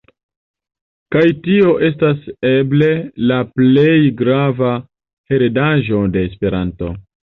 Kaj 1.15 1.25
tio 1.47 1.73
estas 1.89 2.23
eble 2.53 2.89
la 3.33 3.37
plej 3.59 3.95
grava 4.23 4.73
heredaĵo 5.33 6.01
de 6.17 6.29
Esperanto. 6.31 6.91